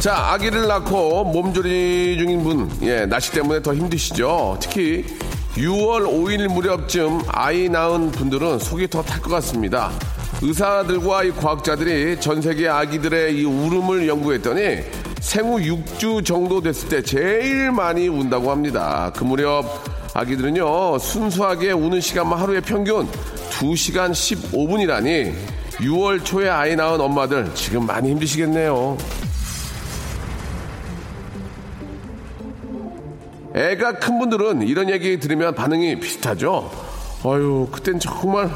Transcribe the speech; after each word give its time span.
자 0.00 0.32
아기를 0.32 0.66
낳고 0.66 1.24
몸조리 1.24 2.16
중인 2.18 2.42
분 2.42 2.70
예, 2.82 3.04
날씨 3.04 3.32
때문에 3.32 3.60
더 3.60 3.74
힘드시죠 3.74 4.56
특히 4.58 5.04
6월 5.56 6.06
5일 6.06 6.48
무렵쯤 6.48 7.20
아이 7.28 7.68
낳은 7.68 8.10
분들은 8.12 8.60
속이 8.60 8.88
더 8.88 9.02
탈 9.02 9.20
것 9.20 9.28
같습니다 9.28 9.90
의사들과 10.40 11.24
이 11.24 11.32
과학자들이 11.32 12.18
전 12.18 12.40
세계 12.40 12.66
아기들의 12.66 13.36
이 13.36 13.44
울음을 13.44 14.08
연구했더니 14.08 14.78
생후 15.20 15.58
6주 15.58 16.24
정도 16.24 16.62
됐을 16.62 16.88
때 16.88 17.02
제일 17.02 17.70
많이 17.70 18.08
운다고 18.08 18.50
합니다. 18.50 19.12
그 19.14 19.22
무렵 19.22 19.66
아기들은요, 20.14 20.98
순수하게 20.98 21.72
우는 21.72 22.00
시간만 22.00 22.38
하루에 22.38 22.62
평균 22.62 23.06
2시간 23.50 24.12
15분이라니 24.12 25.34
6월 25.80 26.24
초에 26.24 26.48
아이 26.48 26.74
낳은 26.74 26.98
엄마들 27.02 27.50
지금 27.54 27.84
많이 27.84 28.08
힘드시겠네요. 28.12 28.96
애가 33.54 33.94
큰 33.94 34.18
분들은 34.18 34.62
이런 34.62 34.90
얘기 34.90 35.18
들으면 35.18 35.54
반응이 35.54 36.00
비슷하죠. 36.00 36.70
아유, 37.24 37.68
그땐 37.70 37.98
정말 37.98 38.50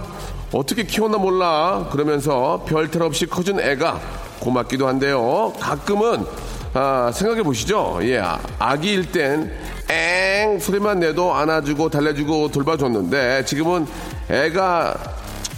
어떻게 0.52 0.84
키웠나 0.84 1.18
몰라. 1.18 1.88
그러면서 1.90 2.64
별탈 2.66 3.02
없이 3.02 3.26
커준 3.26 3.60
애가 3.60 4.00
고맙기도 4.40 4.86
한데요. 4.86 5.52
가끔은 5.58 6.24
아, 6.74 7.10
생각해 7.12 7.42
보시죠. 7.42 7.98
예, 8.02 8.18
아, 8.18 8.38
아기일 8.58 9.10
땐 9.12 9.52
엥 9.90 10.58
소리만 10.58 11.00
내도 11.00 11.34
안아주고 11.34 11.90
달래주고 11.90 12.50
돌봐줬는데 12.50 13.44
지금은 13.44 13.86
애가 14.30 14.96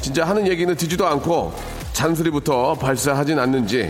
진짜 0.01 0.25
하는 0.27 0.49
얘기는 0.49 0.75
듣지도 0.75 1.07
않고 1.07 1.55
잔소리부터 1.93 2.75
발사하진 2.75 3.39
않는지 3.39 3.89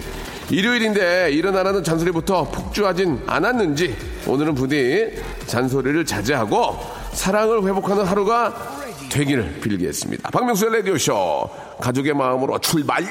일요일인데 0.50 1.30
일어나라는 1.32 1.82
잔소리부터 1.82 2.44
폭주하진 2.44 3.22
않았는지 3.26 3.96
오늘은 4.26 4.54
부디 4.54 5.10
잔소리를 5.46 6.04
자제하고 6.04 6.78
사랑을 7.12 7.64
회복하는 7.64 8.04
하루가 8.04 8.54
되기를 9.10 9.60
빌겠습니다. 9.60 10.30
박명수의 10.30 10.76
라디오쇼 10.76 11.50
가족의 11.80 12.14
마음으로 12.14 12.58
출발! 12.58 13.04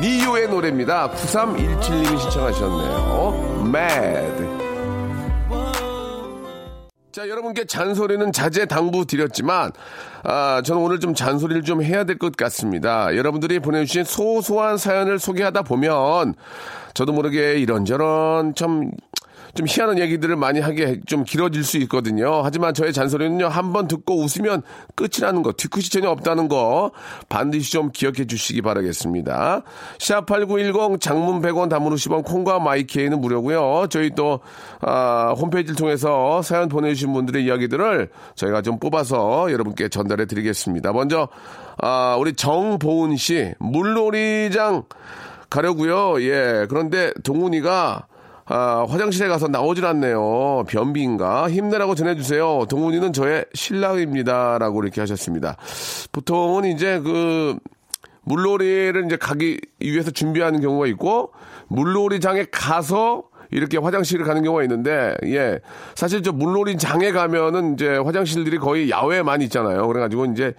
니오의 0.00 0.48
노래입니다. 0.48 1.10
9317님이 1.10 2.20
신청하셨네요. 2.20 3.64
Mad. 3.66 4.65
자, 7.16 7.26
여러분께 7.30 7.64
잔소리는 7.64 8.30
자제 8.30 8.66
당부 8.66 9.06
드렸지만, 9.06 9.72
아, 10.22 10.60
저는 10.62 10.82
오늘 10.82 11.00
좀 11.00 11.14
잔소리를 11.14 11.62
좀 11.62 11.82
해야 11.82 12.04
될 12.04 12.18
것 12.18 12.36
같습니다. 12.36 13.16
여러분들이 13.16 13.58
보내주신 13.58 14.04
소소한 14.04 14.76
사연을 14.76 15.18
소개하다 15.18 15.62
보면, 15.62 16.34
저도 16.92 17.14
모르게 17.14 17.54
이런저런 17.54 18.54
좀, 18.54 18.90
좀 19.56 19.66
희한한 19.66 19.98
얘기들을 19.98 20.36
많이 20.36 20.60
하게 20.60 21.00
좀 21.06 21.24
길어질 21.24 21.64
수 21.64 21.78
있거든요. 21.78 22.42
하지만 22.44 22.74
저의 22.74 22.92
잔소리는요, 22.92 23.48
한 23.48 23.72
번 23.72 23.88
듣고 23.88 24.22
웃으면 24.22 24.62
끝이라는 24.94 25.42
거, 25.42 25.52
뒤끝이 25.52 25.84
전혀 25.86 26.08
없다는 26.10 26.48
거, 26.48 26.92
반드시 27.28 27.72
좀 27.72 27.90
기억해 27.92 28.26
주시기 28.26 28.62
바라겠습니다. 28.62 29.62
샵8910 29.98 31.00
장문 31.00 31.40
100원 31.42 31.68
담은 31.68 31.90
50원 31.92 32.24
콩과 32.24 32.60
마이케이는 32.60 33.20
무료고요 33.20 33.86
저희 33.90 34.10
또, 34.10 34.40
아, 34.80 35.34
홈페이지를 35.36 35.74
통해서 35.76 36.42
사연 36.42 36.68
보내주신 36.68 37.12
분들의 37.12 37.44
이야기들을 37.44 38.10
저희가 38.36 38.62
좀 38.62 38.78
뽑아서 38.78 39.50
여러분께 39.50 39.88
전달해 39.88 40.26
드리겠습니다. 40.26 40.92
먼저, 40.92 41.28
아, 41.78 42.16
우리 42.20 42.34
정보은 42.34 43.16
씨, 43.16 43.52
물놀이장 43.58 44.84
가려고요 45.50 46.20
예. 46.22 46.66
그런데 46.68 47.12
동훈이가 47.22 48.06
아, 48.48 48.86
화장실에 48.88 49.28
가서 49.28 49.48
나오질 49.48 49.84
않네요. 49.86 50.64
변비인가? 50.68 51.50
힘내라고 51.50 51.96
전해주세요. 51.96 52.66
동훈이는 52.68 53.12
저의 53.12 53.44
신랑입니다. 53.54 54.58
라고 54.58 54.82
이렇게 54.82 55.00
하셨습니다. 55.00 55.56
보통은 56.12 56.64
이제 56.66 57.00
그, 57.00 57.56
물놀이를 58.22 59.06
이제 59.06 59.16
가기 59.16 59.60
위해서 59.80 60.12
준비하는 60.12 60.60
경우가 60.60 60.86
있고, 60.86 61.32
물놀이장에 61.68 62.46
가서 62.52 63.24
이렇게 63.50 63.78
화장실을 63.78 64.24
가는 64.24 64.42
경우가 64.42 64.62
있는데, 64.64 65.14
예. 65.24 65.60
사실 65.94 66.22
저 66.22 66.32
물놀이 66.32 66.76
장에 66.78 67.12
가면은 67.12 67.74
이제 67.74 67.96
화장실들이 67.96 68.58
거의 68.58 68.90
야외에 68.90 69.22
많이 69.22 69.44
있잖아요. 69.44 69.86
그래가지고 69.86 70.26
이제 70.26 70.54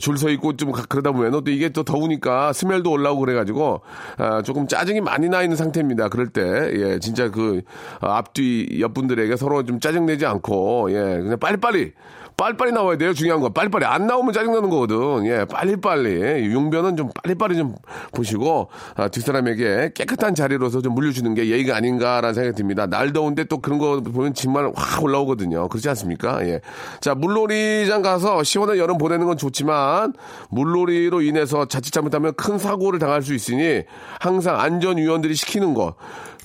줄 0.00 0.16
서 0.18 0.28
있고 0.30 0.56
좀 0.56 0.72
가- 0.72 0.84
그러다 0.88 1.12
보면 1.12 1.30
또 1.44 1.50
이게 1.50 1.68
또 1.68 1.82
더우니까 1.84 2.52
스멜도 2.52 2.90
올라오고 2.90 3.20
그래가지고, 3.20 3.80
아, 4.16 4.42
조금 4.42 4.66
짜증이 4.66 5.00
많이 5.00 5.28
나 5.28 5.42
있는 5.42 5.56
상태입니다. 5.56 6.08
그럴 6.08 6.28
때, 6.28 6.42
예. 6.74 6.98
진짜 6.98 7.30
그, 7.30 7.62
아, 8.00 8.16
앞뒤 8.18 8.78
옆분들에게 8.80 9.36
서로 9.36 9.64
좀 9.64 9.80
짜증 9.80 10.06
내지 10.06 10.26
않고, 10.26 10.88
예. 10.90 10.94
그냥 11.22 11.38
빨리빨리. 11.38 11.92
빨리빨리 12.38 12.70
나와야 12.70 12.96
돼요. 12.96 13.12
중요한 13.12 13.40
거. 13.40 13.48
빨리빨리. 13.48 13.84
안 13.84 14.06
나오면 14.06 14.32
짜증나는 14.32 14.70
거거든. 14.70 15.26
예, 15.26 15.44
빨리빨리. 15.44 16.52
용변은 16.52 16.96
좀 16.96 17.10
빨리빨리 17.22 17.56
좀 17.56 17.74
보시고, 18.14 18.68
아, 18.94 19.08
뒷사람에게 19.08 19.90
깨끗한 19.92 20.36
자리로서 20.36 20.80
좀 20.80 20.94
물려주는 20.94 21.34
게 21.34 21.48
예의가 21.48 21.74
아닌가라는 21.76 22.34
생각이 22.34 22.56
듭니다. 22.56 22.86
날 22.86 23.12
더운데 23.12 23.42
또 23.44 23.58
그런 23.58 23.80
거 23.80 24.00
보면 24.00 24.34
정말 24.34 24.70
확 24.76 25.02
올라오거든요. 25.02 25.68
그렇지 25.68 25.88
않습니까? 25.88 26.46
예. 26.46 26.60
자, 27.00 27.16
물놀이장 27.16 28.02
가서 28.02 28.44
시원한 28.44 28.78
여름 28.78 28.98
보내는 28.98 29.26
건 29.26 29.36
좋지만, 29.36 30.14
물놀이로 30.50 31.22
인해서 31.22 31.64
자칫 31.64 31.90
잘못하면 31.90 32.34
큰 32.34 32.56
사고를 32.56 33.00
당할 33.00 33.20
수 33.22 33.34
있으니, 33.34 33.82
항상 34.20 34.60
안전위원들이 34.60 35.34
시키는 35.34 35.74
거. 35.74 35.96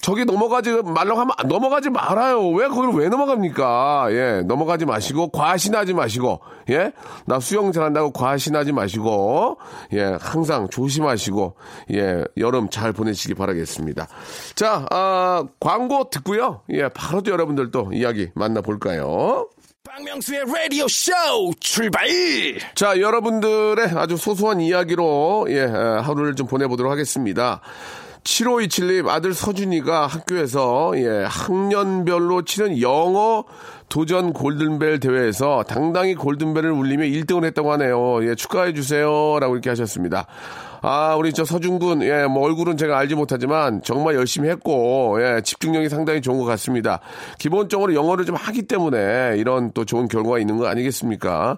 저기 0.03 0.25
넘어가지 0.25 0.69
말라고 0.84 1.22
하면 1.22 1.34
넘어가지 1.46 1.90
말아요. 1.90 2.50
왜 2.50 2.68
거기를 2.68 2.94
왜 2.94 3.08
넘어갑니까? 3.08 4.08
예, 4.12 4.41
넘어가지 4.46 4.86
마시고 4.86 5.30
과신하지 5.30 5.94
마시고 5.94 6.41
예, 6.72 6.91
나 7.25 7.40
수영 7.40 7.72
잘한다고 7.72 8.12
과신하지 8.12 8.74
마시고 8.74 9.58
예, 9.94 10.18
항상 10.19 10.68
조심하시고 10.69 11.56
예, 11.94 12.25
여름 12.36 12.69
잘 12.69 12.91
보내시기 12.91 13.34
바라겠습니다. 13.34 14.09
자, 14.56 14.86
아, 14.91 15.46
광고 15.62 16.09
듣고요. 16.09 16.64
예, 16.72 16.90
바로 16.90 17.22
또 17.22 17.31
여러분들 17.31 17.72
또 17.72 17.90
이야기 17.94 18.30
만나볼까요? 18.35 19.47
박명수의 19.85 20.41
Radio 20.41 20.85
Show 20.85 21.53
출발. 21.62 22.08
자, 22.75 23.00
여러분들의 23.00 23.91
아주 23.96 24.18
소소한 24.18 24.59
이야기로, 24.59 25.46
예, 25.50 25.62
에, 25.62 25.66
하루를 25.66 26.35
좀 26.35 26.47
보내보도록 26.47 26.91
하겠습니다. 26.91 27.61
7527님, 28.23 29.08
아들 29.09 29.34
서준이가 29.34 30.08
학교에서, 30.08 30.93
예, 30.96 31.25
학년별로 31.28 32.43
치는 32.43 32.81
영어 32.81 33.43
도전 33.90 34.34
골든벨 34.34 34.99
대회에서 34.99 35.64
당당히 35.67 36.16
골든벨을 36.16 36.72
울리며 36.72 37.03
1등을 37.03 37.46
했다고 37.46 37.72
하네요. 37.73 38.28
예, 38.28 38.35
축하해 38.35 38.73
주세요. 38.73 39.37
라고 39.40 39.53
이렇게 39.55 39.70
하셨습니다. 39.70 40.25
아, 40.81 41.16
우리 41.16 41.31
저 41.31 41.46
서준군, 41.46 42.03
예, 42.03 42.25
뭐 42.25 42.43
얼굴은 42.43 42.78
제가 42.78 42.97
알지 42.97 43.16
못하지만 43.16 43.81
정말 43.84 44.16
열심히 44.16 44.49
했고, 44.49 45.17
예, 45.22 45.41
집중력이 45.41 45.90
상당히 45.90 46.22
좋은 46.22 46.40
것 46.40 46.46
같습니다. 46.46 46.99
기본적으로 47.37 47.93
영어를 47.93 48.25
좀 48.25 48.35
하기 48.35 48.64
때문에 48.64 49.35
이런 49.37 49.72
또 49.73 49.85
좋은 49.85 50.08
결과가 50.08 50.40
있는 50.40 50.58
거 50.58 50.67
아니겠습니까? 50.67 51.58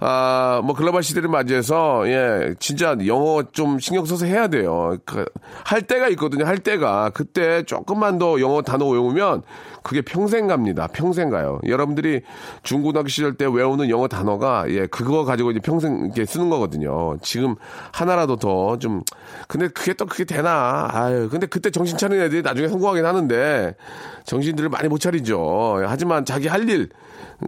아, 0.00 0.60
뭐 0.64 0.74
글로벌 0.74 1.02
시대를 1.02 1.28
맞이해서 1.28 2.08
예, 2.08 2.54
진짜 2.58 2.96
영어 3.06 3.42
좀 3.52 3.78
신경 3.78 4.04
써서 4.04 4.26
해야 4.26 4.48
돼요. 4.48 4.96
그, 5.04 5.24
할 5.64 5.82
때가 5.82 6.08
있거든요. 6.10 6.44
할 6.44 6.58
때가 6.58 7.10
그때 7.10 7.62
조금만 7.62 8.18
더 8.18 8.40
영어 8.40 8.62
단어 8.62 8.86
외우면 8.86 9.42
그게 9.86 10.02
평생 10.02 10.48
갑니다. 10.48 10.88
평생 10.88 11.30
가요. 11.30 11.60
여러분들이 11.64 12.22
중고등학교 12.64 13.06
시절 13.08 13.34
때 13.36 13.44
외우는 13.46 13.88
영어 13.88 14.08
단어가 14.08 14.64
예, 14.68 14.88
그거 14.88 15.24
가지고 15.24 15.52
이제 15.52 15.60
평생 15.60 16.06
이렇게 16.06 16.24
쓰는 16.24 16.50
거거든요. 16.50 17.16
지금 17.22 17.54
하나라도 17.92 18.34
더 18.36 18.76
좀 18.80 19.02
근데 19.46 19.68
그게 19.68 19.92
또 19.94 20.06
그게 20.06 20.24
되나? 20.24 20.88
아유, 20.90 21.28
근데 21.30 21.46
그때 21.46 21.70
정신 21.70 21.96
차리는 21.96 22.24
애들이 22.24 22.42
나중에 22.42 22.66
성공하긴 22.66 23.06
하는데 23.06 23.76
정신들을 24.24 24.68
많이 24.70 24.88
못 24.88 24.98
차리죠. 24.98 25.84
하지만 25.86 26.24
자기 26.24 26.48
할 26.48 26.66
일 26.66 26.88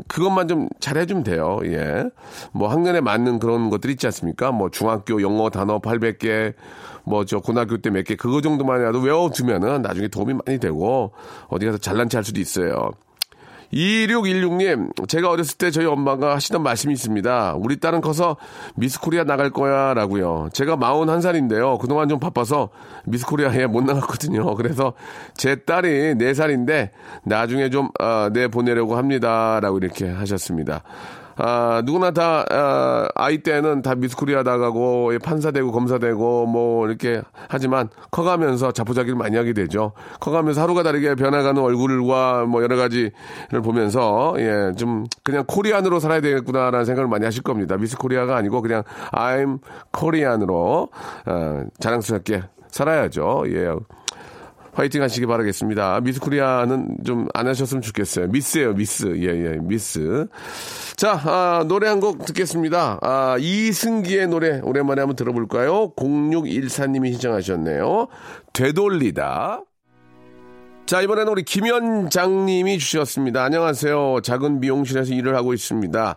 그것만 0.06 0.46
좀 0.46 0.69
잘해주면 0.79 1.25
돼요. 1.25 1.58
예. 1.64 2.05
뭐 2.52 2.69
학년에 2.69 3.00
맞는 3.00 3.40
그런 3.40 3.69
것들 3.70 3.90
있지 3.90 4.06
않습니까? 4.06 4.52
뭐 4.52 4.70
중학교 4.70 5.20
영어 5.23 5.50
단어 5.50 5.81
800개, 5.81 6.55
뭐 7.04 7.24
저 7.24 7.38
고등학교 7.40 7.76
때 7.78 7.90
몇 7.90 8.04
개, 8.04 8.16
그거 8.16 8.40
정도만이라도 8.40 9.00
외워두면은 9.00 9.82
나중에 9.82 10.08
도움이 10.08 10.34
많이 10.46 10.58
되고 10.58 11.12
어디 11.48 11.66
가서 11.66 11.78
잘난 11.78 12.08
체할 12.08 12.24
수도 12.24 12.40
있어요. 12.40 12.90
2616님, 13.72 15.08
제가 15.08 15.28
어렸을 15.30 15.58
때 15.58 15.70
저희 15.70 15.84
엄마가 15.84 16.34
하시던 16.36 16.62
말씀이 16.62 16.94
있습니다. 16.94 17.54
우리 17.58 17.78
딸은 17.78 18.00
커서 18.00 18.36
미스 18.76 18.98
코리아 18.98 19.24
나갈 19.24 19.50
거야 19.50 19.92
라고요. 19.92 20.48
제가 20.54 20.76
41살인데요. 20.76 21.78
그동안 21.78 22.08
좀 22.08 22.18
바빠서 22.18 22.70
미스 23.04 23.26
코리아에 23.26 23.66
못 23.66 23.82
나갔거든요. 23.84 24.54
그래서 24.54 24.94
제 25.34 25.56
딸이 25.56 26.14
4살인데 26.14 26.90
나중에 27.24 27.68
좀, 27.68 27.90
어, 28.00 28.30
내보내려고 28.32 28.96
합니다. 28.96 29.60
라고 29.60 29.76
이렇게 29.76 30.08
하셨습니다. 30.08 30.82
아, 31.40 31.82
누구나 31.85 32.11
다, 32.11 32.44
아, 32.50 33.08
아이 33.14 33.38
때는 33.38 33.82
다 33.82 33.94
미스코리아 33.94 34.43
나가고, 34.43 35.12
판사되고, 35.23 35.70
검사되고, 35.70 36.46
뭐, 36.46 36.87
이렇게 36.88 37.23
하지만, 37.49 37.88
커가면서 38.11 38.73
자포자기를 38.73 39.17
많이 39.17 39.37
하게 39.37 39.52
되죠. 39.52 39.93
커가면서 40.19 40.61
하루가 40.61 40.82
다르게 40.82 41.14
변해가는 41.14 41.62
얼굴과 41.62 42.46
뭐, 42.46 42.62
여러 42.64 42.76
가지를 42.76 43.12
보면서, 43.62 44.35
예, 44.38 44.73
좀, 44.76 45.05
그냥 45.23 45.44
코리안으로 45.46 46.00
살아야 46.00 46.20
되겠구나라는 46.20 46.85
생각을 46.85 47.08
많이 47.08 47.25
하실 47.25 47.44
겁니다. 47.44 47.76
미스코리아가 47.76 48.37
아니고, 48.37 48.61
그냥, 48.61 48.82
I'm 49.12 49.61
코리안으로, 49.93 50.88
어, 51.26 51.62
자랑스럽게 51.79 52.43
살아야죠. 52.69 53.44
예. 53.49 53.75
화이팅 54.78 55.02
하시기 55.02 55.26
바라겠습니다. 55.26 56.00
미스 56.02 56.20
코리아는 56.20 56.98
좀 57.04 57.26
안 57.34 57.48
하셨으면 57.48 57.82
좋겠어요. 57.82 58.28
미스예요, 58.28 58.75
미스. 58.75 59.06
예, 59.16 59.26
예, 59.26 59.58
미스. 59.60 60.26
자, 60.96 61.20
아, 61.25 61.64
노래 61.66 61.88
한 61.88 61.98
곡 61.98 62.25
듣겠습니다. 62.26 62.98
아, 63.02 63.36
이승기의 63.40 64.28
노래 64.28 64.60
오랜만에 64.60 65.00
한번 65.00 65.16
들어볼까요? 65.16 65.92
0614님이 65.96 67.10
신청하셨네요. 67.12 68.06
되돌리다. 68.52 69.62
자, 70.86 71.02
이번에는 71.02 71.32
우리 71.32 71.42
김현장님이 71.42 72.78
주셨습니다. 72.78 73.42
안녕하세요. 73.44 74.20
작은 74.22 74.60
미용실에서 74.60 75.12
일을 75.12 75.34
하고 75.34 75.52
있습니다. 75.54 76.16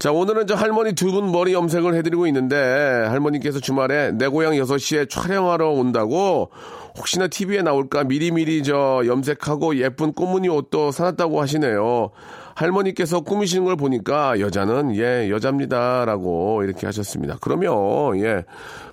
자, 0.00 0.12
오늘은 0.12 0.46
저 0.46 0.54
할머니 0.54 0.94
두 0.94 1.10
분 1.12 1.30
머리 1.30 1.52
염색을 1.52 1.94
해드리고 1.94 2.26
있는데, 2.28 2.56
할머니께서 2.56 3.60
주말에 3.60 4.12
내 4.12 4.28
고향 4.28 4.54
6시에 4.54 5.10
촬영하러 5.10 5.68
온다고, 5.70 6.50
혹시나 6.96 7.26
TV에 7.28 7.60
나올까 7.62 8.04
미리미리 8.04 8.62
저 8.62 9.02
염색하고 9.04 9.76
예쁜 9.76 10.12
꽃무늬 10.12 10.48
옷도 10.48 10.90
사놨다고 10.90 11.40
하시네요. 11.40 12.10
할머니께서 12.54 13.20
꾸미시는 13.20 13.64
걸 13.64 13.76
보니까 13.76 14.38
여자는 14.40 14.96
예, 14.96 15.30
여자입니다 15.30 16.04
라고 16.04 16.62
이렇게 16.62 16.86
하셨습니다. 16.86 17.38
그러면 17.40 18.18
예, 18.20 18.44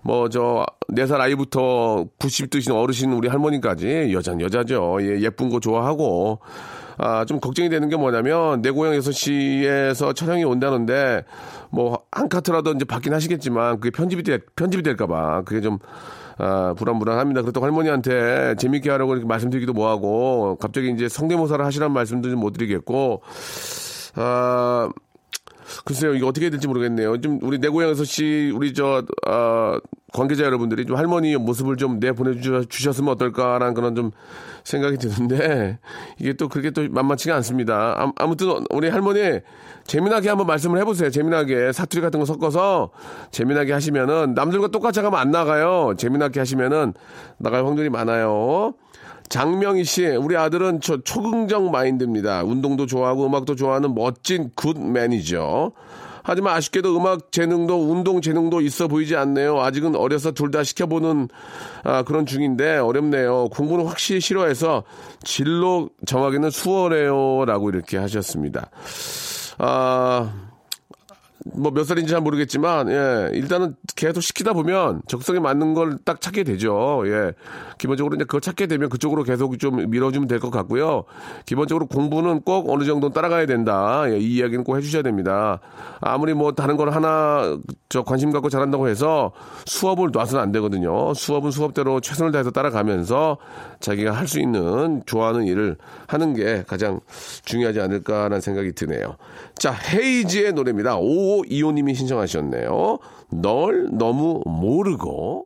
뭐저네살 0.03 1.19
아이부터 1.19 2.05
90 2.19 2.49
드신 2.49 2.71
어르신 2.71 3.11
우리 3.13 3.27
할머니까지 3.27 4.11
여자는 4.13 4.41
여자죠. 4.41 4.99
예, 5.01 5.19
예쁜 5.21 5.49
거 5.49 5.59
좋아하고 5.59 6.39
아, 6.97 7.25
좀 7.25 7.39
걱정이 7.39 7.69
되는 7.69 7.89
게 7.89 7.95
뭐냐면, 7.95 8.61
내 8.61 8.71
고향 8.71 8.93
6시에서 8.93 10.15
촬영이 10.15 10.43
온다는데, 10.43 11.23
뭐, 11.69 11.99
한 12.11 12.27
카트라도 12.29 12.71
이제 12.73 12.85
받긴 12.85 13.13
하시겠지만, 13.13 13.79
그게 13.79 13.91
편집이 13.91 14.23
될, 14.23 14.41
편집이 14.55 14.83
될까봐, 14.83 15.43
그게 15.43 15.61
좀, 15.61 15.77
아, 16.39 16.73
불안불안합니다. 16.77 17.41
그렇다고 17.41 17.65
할머니한테 17.65 18.55
재밌게 18.57 18.89
하라고 18.91 19.13
이렇게 19.13 19.27
말씀드리기도 19.27 19.73
뭐하고, 19.73 20.57
갑자기 20.59 20.91
이제 20.91 21.07
성대모사를 21.09 21.63
하시라는 21.63 21.93
말씀도 21.93 22.29
좀 22.29 22.39
못 22.39 22.51
드리겠고, 22.53 23.21
아, 24.15 24.89
글쎄요, 25.85 26.13
이게 26.15 26.25
어떻게 26.25 26.49
될지 26.49 26.67
모르겠네요. 26.67 27.19
좀 27.21 27.39
우리 27.41 27.59
내 27.59 27.67
고향에서 27.67 28.03
씨, 28.03 28.51
우리 28.55 28.73
저, 28.73 29.03
아, 29.25 29.79
관계자 30.13 30.43
여러분들이 30.45 30.85
좀 30.85 30.95
할머니 30.95 31.35
모습을 31.35 31.75
좀 31.75 31.99
내보내주셨으면 31.99 33.13
어떨까라는 33.13 33.73
그런 33.73 33.95
좀 33.95 34.11
생각이 34.63 34.97
드는데, 34.97 35.79
이게 36.19 36.33
또 36.33 36.47
그렇게 36.47 36.71
또 36.71 36.87
만만치가 36.89 37.35
않습니다. 37.35 38.11
아 38.17 38.27
무튼 38.27 38.65
우리 38.69 38.89
할머니 38.89 39.39
재미나게 39.85 40.29
한번 40.29 40.47
말씀을 40.47 40.79
해보세요. 40.79 41.09
재미나게 41.09 41.71
사투리 41.71 42.01
같은 42.01 42.19
거 42.19 42.25
섞어서 42.25 42.91
재미나게 43.31 43.73
하시면은 43.73 44.33
남들과 44.33 44.67
똑같이 44.67 44.99
하면 44.99 45.19
안 45.19 45.31
나가요. 45.31 45.93
재미나게 45.97 46.39
하시면은 46.39 46.93
나갈 47.37 47.65
확률이 47.65 47.89
많아요. 47.89 48.73
장명희 49.29 49.83
씨, 49.83 50.05
우리 50.07 50.37
아들은 50.37 50.79
초, 50.81 51.01
초긍정 51.01 51.71
마인드입니다. 51.71 52.43
운동도 52.43 52.85
좋아하고 52.85 53.25
음악도 53.25 53.55
좋아하는 53.55 53.93
멋진 53.93 54.51
굿맨이죠. 54.55 55.73
하지만 56.23 56.55
아쉽게도 56.57 56.97
음악 56.97 57.31
재능도 57.31 57.89
운동 57.89 58.19
재능도 58.19 58.59
있어 58.59 58.87
보이지 58.89 59.15
않네요. 59.15 59.61
아직은 59.61 59.95
어려서 59.95 60.31
둘 60.31 60.51
다 60.51 60.63
시켜보는 60.63 61.29
아, 61.83 62.03
그런 62.03 62.25
중인데 62.25 62.77
어렵네요. 62.79 63.47
공부는 63.49 63.85
확실히 63.85 64.19
싫어해서 64.19 64.83
진로 65.23 65.89
정하기는 66.05 66.49
수월해요라고 66.49 67.69
이렇게 67.69 67.97
하셨습니다. 67.97 68.69
아, 69.57 70.46
뭐 71.45 71.71
몇 71.71 71.83
살인지 71.85 72.11
잘 72.11 72.21
모르겠지만, 72.21 72.89
예, 72.89 73.29
일단은 73.33 73.75
계속 73.95 74.21
시키다 74.21 74.53
보면 74.53 75.01
적성에 75.07 75.39
맞는 75.39 75.73
걸 75.73 75.97
딱 76.05 76.21
찾게 76.21 76.43
되죠. 76.43 77.03
예. 77.05 77.33
기본적으로 77.77 78.15
이제 78.15 78.23
그거 78.25 78.39
찾게 78.39 78.67
되면 78.67 78.89
그쪽으로 78.89 79.23
계속 79.23 79.57
좀 79.59 79.89
밀어주면 79.89 80.27
될 80.27 80.39
것 80.39 80.49
같고요. 80.51 81.03
기본적으로 81.45 81.85
공부는 81.87 82.41
꼭 82.41 82.69
어느 82.69 82.83
정도 82.85 83.09
따라가야 83.09 83.45
된다. 83.45 84.03
예, 84.09 84.17
이 84.17 84.35
이야기는 84.35 84.63
꼭 84.63 84.77
해주셔야 84.77 85.01
됩니다. 85.03 85.59
아무리 86.01 86.33
뭐 86.33 86.51
다른 86.53 86.77
걸 86.77 86.91
하나 86.91 87.57
저 87.89 88.03
관심 88.03 88.31
갖고 88.31 88.49
잘한다고 88.49 88.87
해서 88.87 89.31
수업을 89.65 90.09
놔서는 90.11 90.43
안 90.43 90.51
되거든요. 90.53 91.13
수업은 91.13 91.51
수업대로 91.51 91.99
최선을 91.99 92.31
다해서 92.31 92.51
따라가면서 92.51 93.37
자기가 93.79 94.11
할 94.11 94.27
수 94.27 94.39
있는 94.39 95.01
좋아하는 95.05 95.45
일을 95.45 95.77
하는 96.07 96.33
게 96.33 96.63
가장 96.67 96.99
중요하지 97.45 97.79
않을까라는 97.79 98.41
생각이 98.41 98.73
드네요. 98.73 99.15
자, 99.57 99.71
헤이지의 99.71 100.53
노래입니다. 100.53 100.97
5525님이 100.97 101.95
신청하셨네요. 101.95 102.99
널 103.31 103.87
너무 103.91 104.41
모르고. 104.45 105.45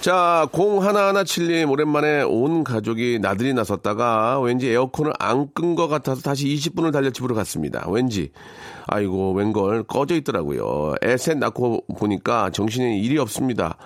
자, 0.00 0.48
0117님, 0.52 1.70
오랜만에 1.70 2.22
온 2.22 2.64
가족이 2.64 3.18
나들이 3.20 3.52
나섰다가 3.52 4.40
왠지 4.40 4.70
에어컨을 4.70 5.12
안 5.18 5.48
끈 5.52 5.74
것 5.74 5.88
같아서 5.88 6.22
다시 6.22 6.46
20분을 6.46 6.90
달려 6.90 7.10
집으로 7.10 7.34
갔습니다. 7.34 7.86
왠지. 7.90 8.30
아이고, 8.86 9.32
웬걸 9.34 9.82
꺼져 9.82 10.14
있더라고요. 10.14 10.94
애셋 11.04 11.36
낳고 11.36 11.84
보니까 11.98 12.48
정신에 12.48 12.96
일이 12.96 13.18
없습니다. 13.18 13.76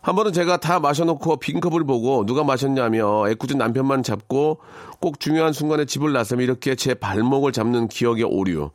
한 0.00 0.14
번은 0.14 0.32
제가 0.32 0.58
다 0.58 0.80
마셔놓고 0.80 1.36
빈컵을 1.36 1.84
보고 1.84 2.24
누가 2.24 2.44
마셨냐며 2.44 3.28
애꿎은 3.30 3.58
남편만 3.58 4.02
잡고 4.02 4.58
꼭 5.00 5.20
중요한 5.20 5.52
순간에 5.52 5.84
집을 5.84 6.12
나서면 6.12 6.44
이렇게 6.44 6.74
제 6.74 6.94
발목을 6.94 7.52
잡는 7.52 7.88
기억의 7.88 8.24
오류. 8.24 8.70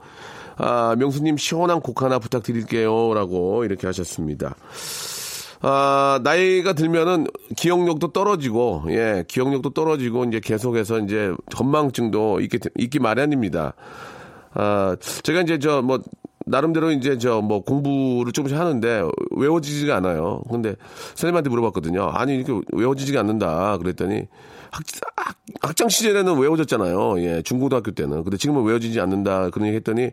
아, 0.58 0.96
명수님 0.98 1.38
시원한 1.38 1.82
곡 1.82 2.04
하나 2.04 2.20
부탁드릴게요. 2.20 3.14
라고 3.14 3.64
이렇게 3.64 3.88
하셨습니다. 3.88 4.56
아, 5.62 6.20
나이가 6.24 6.74
들면은 6.74 7.26
기억력도 7.56 8.12
떨어지고, 8.12 8.84
예, 8.90 9.24
기억력도 9.28 9.70
떨어지고, 9.70 10.26
이제 10.26 10.42
계속해서 10.42 11.00
이제 11.00 11.34
건망증도 11.56 12.42
있기, 12.42 12.60
있기 12.78 13.00
마련입니다. 13.00 13.74
아, 14.54 14.98
제가 15.24 15.42
이제 15.42 15.60
저 15.60 15.82
뭐, 15.82 16.00
나름대로 16.46 16.92
이제 16.92 17.18
저 17.18 17.42
뭐 17.42 17.62
공부를 17.64 18.32
조금씩 18.32 18.58
하는데 18.58 19.04
외워지지가 19.32 19.96
않아요. 19.98 20.42
근데 20.50 20.76
선생님한테 21.16 21.50
물어봤거든요. 21.50 22.10
아니, 22.10 22.36
이렇게 22.36 22.54
외워지지가 22.72 23.20
않는다. 23.20 23.78
그랬더니 23.80 24.28
학, 24.72 24.84
학, 25.62 25.76
장 25.76 25.88
시절에는 25.88 26.38
외워졌잖아요. 26.38 27.20
예, 27.22 27.42
중고등학교 27.44 27.92
때는. 27.92 28.24
근데 28.24 28.38
지금은 28.38 28.64
외워지지 28.64 29.00
않는다. 29.00 29.50
그런 29.50 29.68
얘기 29.68 29.78
했더니 29.78 30.12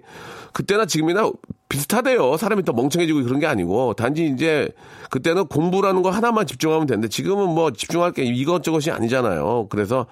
그때나 0.52 0.86
지금이나 0.86 1.30
비슷하대요. 1.68 2.36
사람이 2.36 2.64
더 2.64 2.72
멍청해지고 2.72 3.22
그런 3.24 3.40
게 3.40 3.46
아니고 3.46 3.94
단지 3.94 4.26
이제 4.26 4.68
그때는 5.10 5.46
공부라는 5.46 6.02
거 6.02 6.10
하나만 6.10 6.46
집중하면 6.46 6.86
되는데 6.86 7.08
지금은 7.08 7.48
뭐 7.48 7.72
집중할 7.72 8.12
게 8.12 8.24
이것저것이 8.24 8.90
아니잖아요. 8.90 9.66
그래서 9.70 10.06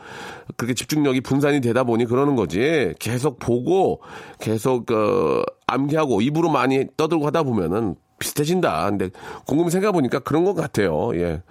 그렇게 0.57 0.75
집중력이 0.75 1.21
분산이 1.21 1.61
되다 1.61 1.85
보니 1.85 2.07
그러는 2.07 2.37
거지. 2.37 2.95
계속 2.99 3.39
보고 3.39 4.01
계속 4.41 4.87
그 4.87 5.43
암기하고 5.67 6.21
입으로 6.23 6.51
많이 6.51 6.87
떠들고 6.97 7.27
하다 7.27 7.45
보면은 7.45 7.97
비슷해진다. 8.19 8.91
근데 8.91 9.11
곰곰이 9.47 9.71
생각해 9.71 9.93
보니까 9.93 10.19
그런 10.21 10.45
것 10.45 10.55
같아요. 10.55 11.11
예. 11.15 11.43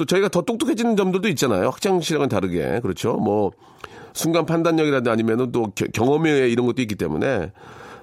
또 0.00 0.06
저희가 0.06 0.28
더 0.30 0.40
똑똑해지는 0.40 0.96
점들도 0.96 1.28
있잖아요. 1.28 1.66
학창시절과는 1.66 2.30
다르게. 2.30 2.80
그렇죠. 2.80 3.16
뭐, 3.16 3.50
순간 4.14 4.46
판단력이라든지 4.46 5.10
아니면은 5.10 5.52
또 5.52 5.72
경험에 5.92 6.48
이런 6.48 6.64
것도 6.64 6.80
있기 6.80 6.94
때문에, 6.94 7.52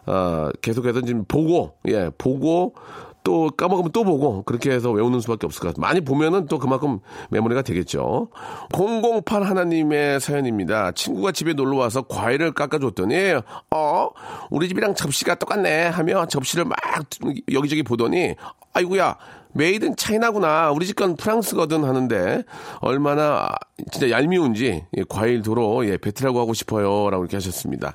아, 0.06 0.52
계속해서 0.62 1.02
지금 1.02 1.26
보고, 1.28 1.74
예, 1.88 2.12
보고 2.16 2.76
또 3.24 3.50
까먹으면 3.50 3.92
또 3.92 4.04
보고 4.04 4.44
그렇게 4.44 4.72
해서 4.72 4.92
외우는 4.92 5.20
수밖에 5.22 5.48
없을 5.48 5.60
것 5.60 5.68
같아요. 5.70 5.82
많이 5.82 6.00
보면은 6.00 6.46
또 6.46 6.60
그만큼 6.60 7.00
메모리가 7.30 7.64
되겠죠. 7.64 8.30
008 8.72 9.44
하나님의 9.44 10.22
사연입니다. 10.22 10.94
친구가 10.94 11.34
집에 11.34 11.52
놀러 11.52 11.76
와서 11.76 12.04
과일을 12.04 12.54
깎아줬더니 12.54 13.34
어 13.72 14.10
우리 14.50 14.70
집이랑 14.70 14.96
접시가 14.96 15.36
똑같네 15.36 15.88
하며 15.88 16.26
접시를 16.28 16.64
막 16.64 16.78
여기저기 17.52 17.84
보더니 17.84 18.36
아이고야 18.72 19.18
made 19.54 19.82
in 19.82 19.96
China구나. 19.96 20.72
우리 20.72 20.86
집 20.86 20.98
건 20.98 21.16
프랑스거든 21.16 21.84
하는데 21.84 22.44
얼마나 22.80 23.50
진짜 23.92 24.10
얄미운지 24.10 24.86
예, 24.98 25.04
과일 25.08 25.44
도로 25.44 25.86
예, 25.88 25.98
뱉으라고 25.98 26.40
하고 26.40 26.54
싶어요라고 26.54 27.24
이렇게 27.24 27.38
하셨습니다. 27.38 27.94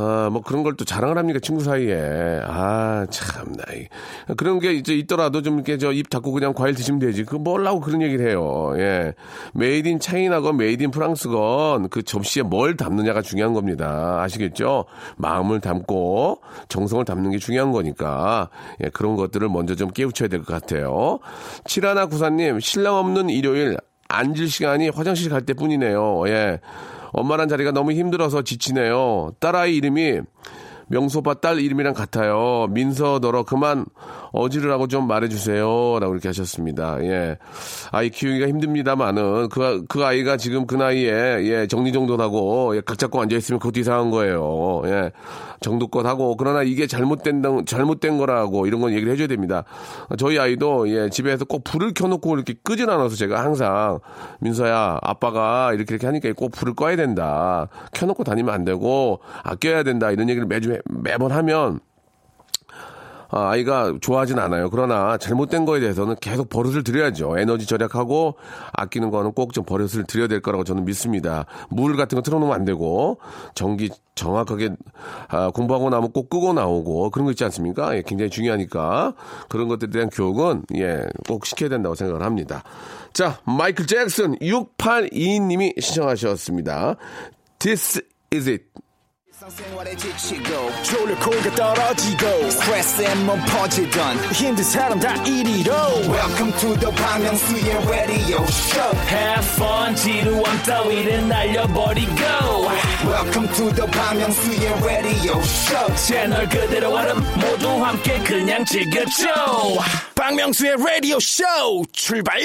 아, 0.00 0.28
뭐 0.30 0.42
그런 0.42 0.62
걸 0.62 0.76
또 0.76 0.84
자랑을 0.84 1.18
합니까, 1.18 1.40
친구 1.42 1.64
사이에. 1.64 2.40
아, 2.44 3.04
참나. 3.10 3.64
그런 4.36 4.60
게 4.60 4.72
이제 4.72 4.94
있더라도 4.94 5.42
좀 5.42 5.54
이렇게 5.54 5.76
저 5.76 5.92
입 5.92 6.08
닫고 6.08 6.30
그냥 6.30 6.54
과일 6.54 6.74
드시면 6.74 7.00
되지. 7.00 7.24
그 7.24 7.34
뭘라고 7.34 7.80
그런 7.80 8.00
얘기를 8.02 8.28
해요. 8.28 8.72
예. 8.76 9.14
made 9.54 9.88
in 9.88 9.98
China건 9.98 10.56
made 10.56 10.82
in 10.84 10.90
France건 10.92 11.88
그 11.88 12.02
접시에 12.02 12.42
뭘 12.44 12.76
담느냐가 12.76 13.22
중요한 13.22 13.54
겁니다. 13.54 14.20
아시겠죠? 14.22 14.84
마음을 15.16 15.60
담고 15.60 16.42
정성을 16.68 17.04
담는 17.04 17.32
게 17.32 17.38
중요한 17.38 17.72
거니까. 17.72 18.50
예, 18.84 18.90
그런 18.90 19.16
것들을 19.16 19.48
먼저 19.48 19.74
좀 19.74 19.90
깨우쳐야 19.90 20.28
될 20.28 20.38
것 20.44 20.52
같아요. 20.52 21.18
칠하나 21.64 22.06
구사님, 22.06 22.60
신랑 22.60 22.94
없는 22.96 23.30
일요일 23.30 23.76
앉을 24.08 24.46
시간이 24.46 24.90
화장실 24.90 25.28
갈 25.30 25.42
때뿐이네요. 25.42 26.28
예. 26.28 26.60
엄마란 27.12 27.48
자리가 27.48 27.72
너무 27.72 27.92
힘들어서 27.92 28.42
지치네요. 28.42 29.34
딸아이 29.40 29.76
이름이 29.76 30.20
명소빠 30.88 31.34
딸 31.34 31.60
이름이랑 31.60 31.94
같아요. 31.94 32.66
민서 32.70 33.18
너러 33.20 33.42
그만 33.42 33.84
어지르라고 34.32 34.86
좀 34.88 35.06
말해주세요. 35.06 35.98
라고 36.00 36.12
이렇게 36.12 36.28
하셨습니다. 36.28 36.98
예. 37.02 37.38
아이 37.92 38.10
키우기가 38.10 38.48
힘듭니다만은 38.48 39.48
그, 39.48 39.84
그 39.88 40.04
아이가 40.04 40.36
지금 40.36 40.66
그 40.66 40.74
나이에 40.74 41.10
예, 41.44 41.66
정리정돈하고 41.66 42.76
예, 42.76 42.80
각 42.80 42.98
잡고 42.98 43.20
앉아있으면 43.20 43.58
그것도 43.58 43.80
이상한 43.80 44.10
거예요. 44.10 44.82
예. 44.86 45.12
정도껏 45.60 46.06
하고 46.06 46.36
그러나 46.36 46.62
이게 46.62 46.86
잘못된 46.86 47.64
잘못된 47.66 48.16
거라고 48.16 48.66
이런 48.66 48.80
건 48.80 48.92
얘기를 48.92 49.12
해줘야 49.12 49.26
됩니다. 49.26 49.64
저희 50.16 50.38
아이도 50.38 50.88
예, 50.88 51.10
집에서 51.10 51.44
꼭 51.44 51.64
불을 51.64 51.94
켜놓고 51.94 52.34
이렇게 52.36 52.54
끄진 52.62 52.88
않아서 52.88 53.16
제가 53.16 53.42
항상 53.42 53.98
민서야 54.40 54.98
아빠가 55.02 55.72
이렇게 55.72 55.94
이렇게 55.94 56.06
하니까 56.06 56.32
꼭 56.34 56.52
불을 56.52 56.74
꺼야 56.74 56.96
된다. 56.96 57.68
켜놓고 57.92 58.24
다니면 58.24 58.54
안 58.54 58.64
되고 58.64 59.20
아껴야 59.42 59.82
된다 59.82 60.10
이런 60.10 60.28
얘기를 60.28 60.46
매주 60.46 60.77
매번 60.84 61.32
하면 61.32 61.80
아, 63.30 63.50
아이가 63.50 63.92
좋아하진 64.00 64.38
않아요. 64.38 64.70
그러나 64.70 65.18
잘못된 65.18 65.66
거에 65.66 65.80
대해서는 65.80 66.16
계속 66.18 66.48
버릇을 66.48 66.82
들여야죠. 66.82 67.38
에너지 67.38 67.66
절약하고 67.66 68.36
아끼는 68.72 69.10
거는 69.10 69.32
꼭 69.32 69.52
좀 69.52 69.64
버릇을 69.64 70.04
들여야 70.04 70.28
될 70.28 70.40
거라고 70.40 70.64
저는 70.64 70.84
믿습니다. 70.84 71.44
물 71.70 71.96
같은 71.96 72.16
거 72.16 72.22
틀어놓으면 72.22 72.54
안 72.54 72.64
되고 72.64 73.18
전기 73.54 73.90
정확하게 74.14 74.76
아, 75.28 75.50
공부하고 75.50 75.90
나면 75.90 76.12
꼭 76.12 76.30
끄고 76.30 76.52
나오고 76.52 77.10
그런 77.10 77.26
거 77.26 77.32
있지 77.32 77.44
않습니까? 77.44 77.96
예, 77.96 78.02
굉장히 78.02 78.30
중요하니까 78.30 79.14
그런 79.48 79.68
것들에 79.68 79.90
대한 79.90 80.08
교육은 80.08 80.64
예, 80.76 81.04
꼭 81.26 81.44
시켜야 81.44 81.68
된다고 81.68 81.94
생각을 81.94 82.22
합니다. 82.24 82.62
자, 83.12 83.40
마이클 83.44 83.86
잭슨 83.86 84.36
682님이 84.36 85.80
신청하셨습니다. 85.80 86.96
This 87.58 88.00
is 88.32 88.48
it. 88.48 88.64
생활에 89.50 89.96
지치고, 89.96 90.70
졸려 90.82 91.18
코가 91.18 91.50
떨어지고, 91.54 92.50
스트레스에 92.50 93.14
몸 93.24 93.40
퍼지던, 93.46 94.16
힘든 94.32 94.64
사람 94.64 95.00
다 95.00 95.14
이리로. 95.24 95.72
welcome 96.08 96.52
to 96.58 96.74
the 96.78 96.90
Bang 96.94 97.24
Myung-soo's 97.24 97.88
radio 97.88 98.42
show 98.44 98.96
Have 99.08 99.44
fun 99.56 99.94
지루함 99.96 100.62
따위를 100.66 101.28
날려버리고 101.28 102.12
welcome 103.06 103.48
to 103.54 103.72
the 103.74 103.90
Bang 103.90 104.18
Myung-soo's 104.20 104.84
radio 104.84 105.38
show 105.40 105.94
채널 105.96 106.48
그대로 106.48 106.94
얼음 106.94 107.16
모두 107.36 107.68
함께 107.84 108.18
그냥 108.20 108.64
즐겨줘 108.64 109.26
박명수의 110.14 110.76
라디오 110.84 111.18
쇼 111.20 111.44
출발 111.92 112.38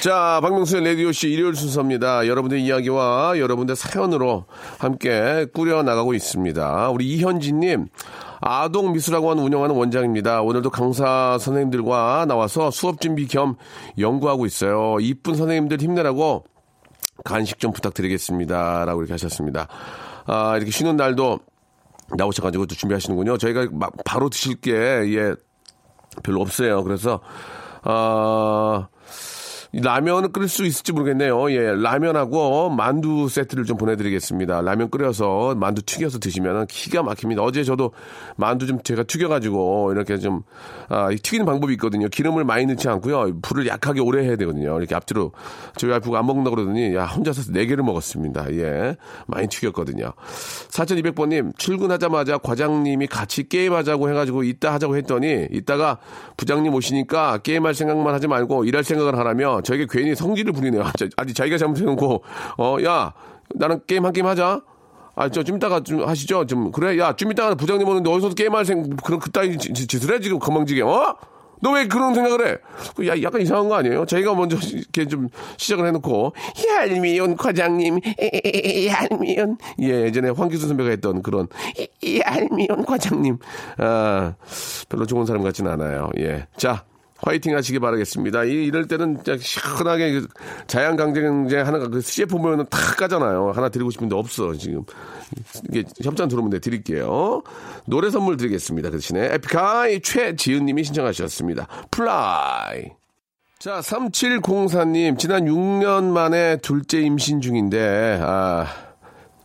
자, 0.00 0.40
박명수의 0.42 0.84
라디오씨 0.84 1.28
일요일 1.30 1.54
순서입니다. 1.54 2.26
여러분의 2.26 2.62
이야기와 2.62 3.38
여러분의 3.38 3.76
사연으로 3.76 4.44
함께 4.78 5.46
꾸려 5.52 5.82
나가고 5.82 6.14
있습니다. 6.14 6.43
우리 6.92 7.12
이현진님, 7.14 7.86
아동 8.40 8.92
미술학원 8.92 9.38
운영하는 9.38 9.74
원장입니다. 9.74 10.42
오늘도 10.42 10.70
강사 10.70 11.38
선생님들과 11.38 12.26
나와서 12.26 12.70
수업 12.70 13.00
준비 13.00 13.26
겸 13.26 13.56
연구하고 13.98 14.46
있어요. 14.46 14.98
이쁜 15.00 15.34
선생님들 15.34 15.80
힘내라고 15.80 16.44
간식 17.24 17.58
좀 17.58 17.72
부탁드리겠습니다. 17.72 18.84
라고 18.84 19.00
이렇게 19.00 19.14
하셨습니다. 19.14 19.68
아, 20.26 20.56
이렇게 20.56 20.70
쉬는 20.70 20.96
날도 20.96 21.40
나오셔가지고 22.16 22.66
또 22.66 22.74
준비하시는군요. 22.74 23.38
저희가 23.38 23.68
막 23.72 23.92
바로 24.04 24.28
드실 24.28 24.60
게, 24.60 24.72
예, 24.72 25.34
별로 26.22 26.40
없어요. 26.40 26.82
그래서 26.84 27.20
아 27.82 28.88
라면을 29.82 30.28
끓일 30.30 30.48
수 30.48 30.64
있을지 30.64 30.92
모르겠네요. 30.92 31.50
예, 31.50 31.74
라면하고 31.74 32.70
만두 32.70 33.28
세트를 33.28 33.64
좀 33.64 33.76
보내드리겠습니다. 33.76 34.60
라면 34.60 34.90
끓여서 34.90 35.54
만두 35.56 35.82
튀겨서 35.82 36.18
드시면 36.18 36.66
기가 36.68 37.02
막힙니다. 37.02 37.42
어제 37.42 37.64
저도 37.64 37.92
만두 38.36 38.66
좀 38.66 38.82
제가 38.82 39.02
튀겨가지고 39.02 39.92
이렇게 39.92 40.18
좀 40.18 40.42
아, 40.88 41.08
튀기는 41.10 41.44
방법이 41.44 41.72
있거든요. 41.74 42.08
기름을 42.08 42.44
많이 42.44 42.66
넣지 42.66 42.88
않고요. 42.88 43.40
불을 43.40 43.66
약하게 43.66 44.00
오래 44.00 44.24
해야 44.24 44.36
되거든요. 44.36 44.78
이렇게 44.78 44.94
앞뒤로 44.94 45.32
저희 45.76 45.90
와이프가 45.90 46.18
안 46.18 46.26
먹는다 46.26 46.50
그러더니 46.50 46.94
야 46.94 47.06
혼자서 47.06 47.52
네 47.52 47.66
개를 47.66 47.82
먹었습니다. 47.84 48.52
예, 48.52 48.96
많이 49.26 49.48
튀겼거든요. 49.48 50.12
4200번님 50.68 51.56
출근하자마자 51.58 52.38
과장님이 52.38 53.08
같이 53.08 53.48
게임하자고 53.48 54.08
해가지고 54.10 54.44
이따 54.44 54.72
하자고 54.74 54.96
했더니 54.96 55.48
이따가 55.50 55.98
부장님 56.36 56.72
오시니까 56.74 57.38
게임할 57.38 57.74
생각만 57.74 58.14
하지 58.14 58.28
말고 58.28 58.64
일할 58.64 58.84
생각을 58.84 59.18
하라며 59.18 59.62
저에게 59.64 59.86
괜히 59.90 60.14
성질을 60.14 60.52
부리네요. 60.52 60.84
자- 60.98 61.08
아니 61.16 61.34
자기가 61.34 61.58
잘못해놓고 61.58 62.22
어 62.58 62.76
야 62.84 63.12
나는 63.54 63.80
게임 63.86 64.04
한 64.04 64.12
게임 64.12 64.26
하자. 64.26 64.62
아, 65.16 65.28
저, 65.28 65.44
좀 65.44 65.56
이따가 65.58 65.78
좀 65.80 66.02
하시죠. 66.04 66.44
좀, 66.46 66.72
그래. 66.72 66.98
야, 66.98 67.14
좀 67.14 67.30
이따가 67.30 67.54
부장님 67.54 67.86
오는데 67.86 68.10
어디서 68.10 68.30
게임할 68.30 68.64
생, 68.64 68.96
그런, 68.96 69.20
그따위 69.20 69.56
짓을 69.58 70.12
해, 70.12 70.18
지금, 70.18 70.40
건방지게, 70.40 70.82
어? 70.82 71.14
너 71.62 71.70
왜 71.70 71.86
그런 71.86 72.14
생각을 72.14 72.48
해? 72.48 72.56
그 72.96 73.06
야, 73.06 73.22
약간 73.22 73.40
이상한 73.40 73.68
거 73.68 73.76
아니에요? 73.76 74.06
저희가 74.06 74.34
먼저 74.34 74.56
이렇게 74.72 75.06
좀 75.06 75.28
시작을 75.56 75.86
해놓고, 75.86 76.32
얄미운 76.80 77.36
과장님, 77.36 78.00
얄미운. 78.88 79.56
예, 79.82 79.88
예전에 80.02 80.30
황기수 80.30 80.66
선배가 80.66 80.90
했던 80.90 81.22
그런, 81.22 81.46
얄미운 82.04 82.84
과장님. 82.84 83.38
아, 83.78 84.34
별로 84.88 85.06
좋은 85.06 85.26
사람 85.26 85.44
같진 85.44 85.68
않아요. 85.68 86.10
예. 86.18 86.48
자, 86.56 86.82
화이팅 87.18 87.56
하시기 87.56 87.78
바라겠습니다. 87.78 88.44
이, 88.44 88.50
이럴 88.64 88.86
때는 88.86 89.18
시원하게 89.38 90.12
그 90.12 90.28
자양 90.66 90.96
강장제 90.96 91.48
하나가 91.66 91.88
그 91.88 92.00
CF 92.00 92.36
보면은 92.36 92.66
탁 92.68 92.96
까잖아요. 92.96 93.52
하나 93.54 93.68
드리고 93.68 93.90
싶은데 93.90 94.16
없어, 94.16 94.52
지금. 94.54 94.84
이게 95.68 95.84
협찬 96.02 96.28
들어오면 96.28 96.50
내 96.50 96.58
드릴게요. 96.58 97.42
노래 97.86 98.10
선물 98.10 98.36
드리겠습니다. 98.36 98.90
그 98.90 98.96
대신에 98.96 99.34
에픽하이 99.34 100.00
최지은 100.00 100.66
님이 100.66 100.84
신청하셨습니다. 100.84 101.66
Fly. 101.90 102.90
자, 103.58 103.80
3704님, 103.80 105.18
지난 105.18 105.46
6년 105.46 106.04
만에 106.04 106.58
둘째 106.58 107.00
임신 107.00 107.40
중인데, 107.40 108.18
아, 108.20 108.66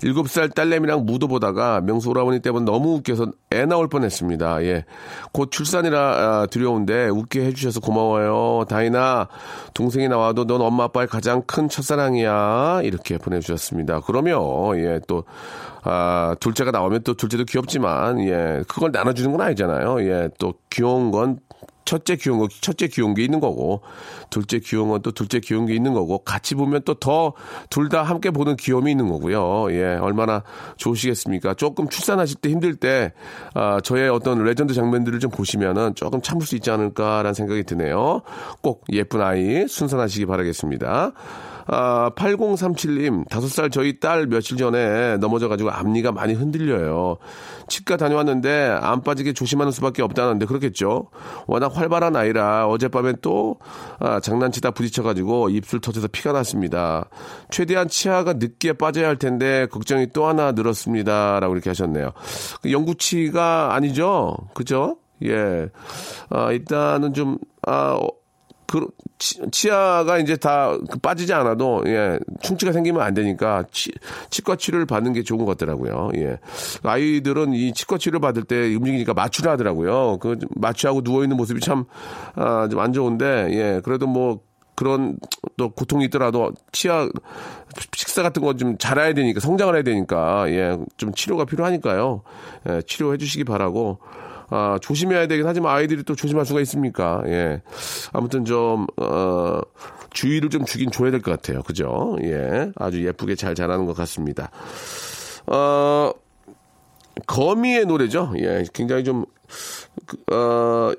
7살 0.01 0.55
딸내미랑 0.55 1.05
무도 1.05 1.27
보다가 1.27 1.81
명수 1.81 2.09
오라버니 2.09 2.39
때문에 2.39 2.65
너무 2.65 2.95
웃겨서 2.95 3.31
애 3.51 3.65
나올 3.65 3.89
뻔했습니다. 3.89 4.63
예. 4.63 4.85
곧 5.31 5.51
출산이라 5.51 5.99
아, 5.99 6.47
두려운데 6.49 7.09
웃게 7.09 7.45
해주셔서 7.45 7.81
고마워요. 7.81 8.65
다이나, 8.69 9.27
동생이 9.73 10.07
나와도 10.07 10.45
넌 10.45 10.61
엄마 10.61 10.85
아빠의 10.85 11.07
가장 11.07 11.41
큰 11.45 11.67
첫사랑이야. 11.67 12.81
이렇게 12.83 13.17
보내주셨습니다. 13.17 14.01
그러면, 14.05 14.39
예, 14.77 14.99
또, 15.07 15.25
아, 15.83 16.35
둘째가 16.39 16.71
나오면 16.71 17.03
또 17.03 17.13
둘째도 17.13 17.45
귀엽지만, 17.45 18.21
예, 18.21 18.63
그걸 18.67 18.91
나눠주는 18.91 19.31
건 19.31 19.41
아니잖아요. 19.41 20.01
예, 20.03 20.29
또 20.37 20.53
귀여운 20.69 21.11
건 21.11 21.39
첫째 21.89 22.15
귀여운 22.17 22.37
거, 22.39 22.47
첫째 22.61 22.85
귀여운 22.87 23.15
게 23.15 23.23
있는 23.23 23.39
거고, 23.39 23.81
둘째 24.29 24.59
귀여운 24.59 24.89
건 24.89 25.01
또 25.01 25.11
둘째 25.11 25.39
귀여운 25.39 25.65
게 25.65 25.73
있는 25.73 25.93
거고, 25.93 26.19
같이 26.19 26.53
보면 26.53 26.83
또 26.85 26.93
더 26.93 27.33
둘 27.71 27.89
다 27.89 28.03
함께 28.03 28.29
보는 28.29 28.57
귀여움이 28.57 28.91
있는 28.91 29.09
거고요. 29.09 29.71
예, 29.71 29.95
얼마나 29.95 30.43
좋으시겠습니까? 30.77 31.55
조금 31.55 31.89
출산하실 31.89 32.37
때 32.41 32.49
힘들 32.49 32.75
때, 32.75 33.11
아, 33.55 33.81
저의 33.81 34.09
어떤 34.09 34.43
레전드 34.43 34.75
장면들을 34.75 35.19
좀 35.19 35.31
보시면은 35.31 35.95
조금 35.95 36.21
참을 36.21 36.45
수 36.45 36.55
있지 36.55 36.69
않을까라는 36.69 37.33
생각이 37.33 37.63
드네요. 37.63 38.21
꼭 38.61 38.83
예쁜 38.91 39.21
아이 39.21 39.67
순산하시기 39.67 40.27
바라겠습니다. 40.27 41.13
아, 41.71 42.09
8037님, 42.15 43.27
5살 43.29 43.71
저희 43.71 43.99
딸 43.99 44.25
며칠 44.25 44.57
전에 44.57 45.17
넘어져가지고 45.17 45.69
앞니가 45.69 46.11
많이 46.11 46.33
흔들려요. 46.33 47.17
치과 47.67 47.95
다녀왔는데 47.95 48.79
안 48.81 49.03
빠지게 49.03 49.33
조심하는 49.33 49.71
수밖에 49.71 50.01
없다는데 50.01 50.47
그렇겠죠. 50.47 51.09
워낙 51.45 51.77
활발한 51.77 52.15
아이라 52.15 52.67
어젯밤에 52.67 53.13
또 53.21 53.57
아, 53.99 54.19
장난치다 54.19 54.71
부딪혀가지고 54.71 55.49
입술 55.49 55.79
터져서 55.79 56.07
피가 56.07 56.31
났습니다. 56.31 57.07
최대한 57.51 57.87
치아가 57.87 58.33
늦게 58.33 58.73
빠져야 58.73 59.07
할 59.07 59.17
텐데 59.17 59.67
걱정이 59.67 60.07
또 60.11 60.25
하나 60.25 60.53
늘었습니다. 60.53 61.39
라고 61.39 61.53
이렇게 61.53 61.69
하셨네요. 61.69 62.13
그 62.63 62.71
영구치가 62.71 63.75
아니죠? 63.75 64.35
그죠? 64.55 64.97
예. 65.23 65.69
아, 66.29 66.51
일단은 66.51 67.13
좀, 67.13 67.37
아, 67.61 67.93
어, 67.93 68.07
그, 68.69 68.85
치, 69.17 69.71
아가 69.71 70.19
이제 70.19 70.35
다 70.37 70.77
빠지지 71.01 71.33
않아도, 71.33 71.81
예, 71.87 72.19
충치가 72.41 72.71
생기면 72.71 73.01
안 73.01 73.15
되니까, 73.15 73.63
치, 73.71 73.91
치과 74.29 74.55
치료를 74.55 74.85
받는 74.85 75.13
게 75.13 75.23
좋은 75.23 75.39
것 75.39 75.45
같더라고요. 75.47 76.11
예. 76.17 76.37
아이들은 76.83 77.53
이 77.53 77.73
치과 77.73 77.97
치료 77.97 78.19
받을 78.19 78.43
때 78.43 78.55
움직이니까 78.75 79.13
마취를 79.15 79.49
하더라고요. 79.51 80.17
그, 80.19 80.37
마취하고 80.55 81.01
누워 81.01 81.23
있는 81.23 81.35
모습이 81.35 81.61
참, 81.61 81.85
아, 82.35 82.67
좀 82.69 82.79
안 82.79 82.93
좋은데, 82.93 83.47
예, 83.51 83.81
그래도 83.83 84.05
뭐, 84.05 84.41
그런 84.75 85.17
또 85.57 85.71
고통이 85.71 86.05
있더라도 86.05 86.53
치아 86.71 87.09
식사 87.93 88.23
같은 88.23 88.41
거 88.41 88.53
좀 88.53 88.77
잘해야 88.77 89.11
되니까 89.13 89.41
성장을 89.41 89.75
해야 89.75 89.83
되니까 89.83 90.49
예 90.51 90.77
좀 90.95 91.13
치료가 91.13 91.43
필요하니까요 91.43 92.21
예, 92.69 92.81
치료해 92.87 93.17
주시기 93.17 93.43
바라고 93.43 93.99
아, 94.49 94.77
조심해야 94.81 95.27
되긴 95.27 95.45
하지만 95.47 95.75
아이들이 95.75 96.03
또 96.03 96.15
조심할 96.15 96.45
수가 96.45 96.59
있습니까? 96.61 97.21
예. 97.27 97.61
아무튼 98.13 98.45
좀, 98.45 98.87
어, 98.97 99.61
주의를 100.11 100.49
좀 100.49 100.65
주긴 100.65 100.89
줘야 100.91 101.11
될 101.11 101.21
것 101.21 101.31
같아요. 101.31 101.61
그죠? 101.63 102.17
예. 102.23 102.71
아주 102.75 103.05
예쁘게 103.05 103.35
잘 103.35 103.53
자라는 103.55 103.85
것 103.85 103.95
같습니다. 103.95 104.49
어, 105.47 106.11
거미의 107.27 107.85
노래죠. 107.85 108.33
예. 108.37 108.63
굉장히 108.73 109.03
좀, 109.03 109.25
그, 110.05 110.17
어, 110.33 110.93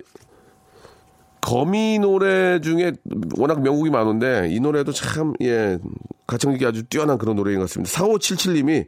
거미 1.40 1.98
노래 1.98 2.60
중에 2.60 2.92
워낙 3.38 3.62
명곡이 3.62 3.90
많은데 3.90 4.48
이 4.50 4.60
노래도 4.60 4.92
참, 4.92 5.32
예, 5.40 5.78
가창력이 6.26 6.64
아주 6.66 6.82
뛰어난 6.84 7.16
그런 7.18 7.34
노래인 7.34 7.58
것 7.58 7.64
같습니다. 7.68 7.90
4577님이 7.98 8.86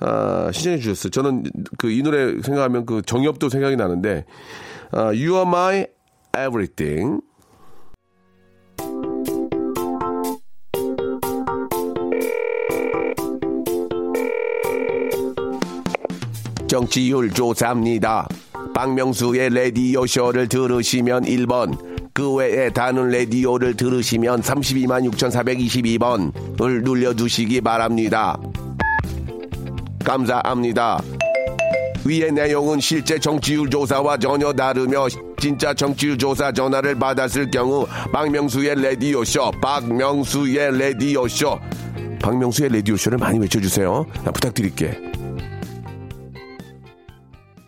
아, 0.00 0.50
신청해 0.52 0.78
주셨어요. 0.78 1.10
저는 1.10 1.44
그 1.76 1.88
이 1.90 2.02
노래 2.02 2.40
생각하면 2.40 2.86
그 2.86 3.02
정엽도 3.02 3.48
생각이 3.48 3.76
나는데 3.76 4.24
아, 4.92 5.06
You 5.06 5.34
are 5.34 5.42
my 5.42 5.86
everything. 6.36 7.20
정치율 16.66 17.30
조사입니다. 17.30 18.28
박명수의 18.74 19.50
라디오 19.54 20.06
쇼를 20.06 20.48
들으시면 20.48 21.24
1번, 21.24 21.76
그 22.12 22.34
외에 22.34 22.70
다른 22.70 23.08
라디오를 23.08 23.74
들으시면 23.74 24.42
32만 24.42 25.10
6,422번을 25.10 26.82
눌러주시기 26.84 27.60
바랍니다. 27.62 28.38
감사합니다. 30.08 31.02
위의 32.06 32.32
내용은 32.32 32.80
실제 32.80 33.18
정치율 33.18 33.68
조사와 33.68 34.16
전혀 34.16 34.50
다르며 34.54 35.06
진짜 35.38 35.74
정치율 35.74 36.16
조사 36.16 36.50
전화를 36.50 36.98
받았을 36.98 37.50
경우 37.50 37.86
박명수의 38.10 38.76
레디오쇼 38.76 39.50
박명수의 39.60 40.78
레디오쇼 40.78 41.58
박명수의 42.22 42.70
레디오쇼를 42.70 43.18
많이 43.18 43.38
외쳐주세요. 43.38 44.06
부탁드릴게. 44.32 44.98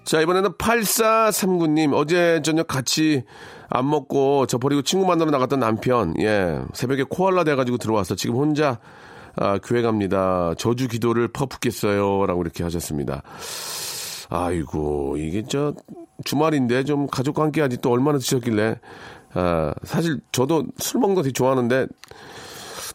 자 0.06 0.22
이번에는 0.22 0.52
8439님 0.54 1.92
어제 1.92 2.40
저녁 2.42 2.66
같이 2.66 3.22
안 3.68 3.88
먹고 3.88 4.46
저 4.46 4.56
버리고 4.56 4.80
친구 4.80 5.06
만나러 5.06 5.30
나갔던 5.30 5.60
남편 5.60 6.14
예 6.18 6.58
새벽에 6.72 7.04
코알라 7.08 7.44
돼가지고 7.44 7.76
들어왔어 7.76 8.14
지금 8.14 8.36
혼자 8.36 8.78
아, 9.36 9.58
교회 9.62 9.82
갑니다. 9.82 10.54
저주 10.58 10.88
기도를 10.88 11.28
퍼붓겠어요. 11.28 12.26
라고 12.26 12.42
이렇게 12.42 12.62
하셨습니다. 12.64 13.22
아이고, 14.28 15.16
이게 15.18 15.42
저 15.48 15.74
주말인데 16.24 16.84
좀 16.84 17.06
가족과 17.06 17.42
함께 17.42 17.60
하지 17.60 17.78
또 17.78 17.90
얼마나 17.90 18.18
드셨길래. 18.18 18.76
아, 19.34 19.72
사실 19.84 20.20
저도 20.32 20.64
술 20.78 21.00
먹는 21.00 21.14
거 21.14 21.22
되게 21.22 21.32
좋아하는데 21.32 21.86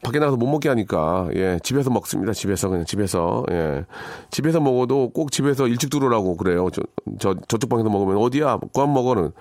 밖에 0.06 0.20
나가서 0.20 0.38
못 0.38 0.48
먹게 0.48 0.70
하니까 0.70 1.30
예 1.34 1.60
집에서 1.64 1.90
먹습니다 1.90 2.32
집에서 2.32 2.70
그냥 2.70 2.86
집에서 2.86 3.44
예 3.52 3.86
집에서 4.30 4.60
먹어도 4.60 5.10
꼭 5.10 5.32
집에서 5.32 5.68
일찍 5.68 5.90
들어오라고 5.90 6.38
그래요 6.38 6.70
저, 6.72 6.82
저 7.20 7.36
저쪽 7.48 7.70
방에서 7.70 7.90
먹으면 7.90 8.18
어디야 8.18 8.60
그안 8.74 8.94
먹어는 8.94 9.32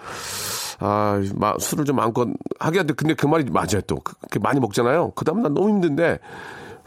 아 0.79 1.21
마, 1.35 1.55
술을 1.59 1.85
좀 1.85 2.01
안껏 2.01 2.29
하게 2.59 2.79
하는데 2.79 2.95
근데 2.95 3.15
그 3.15 3.27
말이 3.27 3.45
맞아요 3.45 3.81
또 3.87 3.97
그, 3.97 4.39
많이 4.39 4.59
먹잖아요 4.59 5.13
그 5.15 5.25
다음 5.25 5.43
날 5.43 5.53
너무 5.53 5.69
힘든데 5.69 6.19